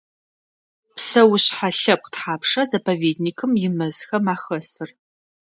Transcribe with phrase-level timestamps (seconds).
[0.95, 4.89] Псэушъхьэ лъэпкъ тхьапша заповедникым имэзхэм ахэсыр?